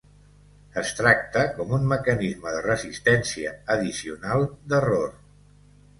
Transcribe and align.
Es 0.81 0.93
tracta 0.99 1.43
com 1.57 1.75
un 1.77 1.85
mecanisme 1.91 2.55
de 2.55 2.63
resistència 2.69 3.55
addicional 3.77 4.49
d'error. 4.73 5.17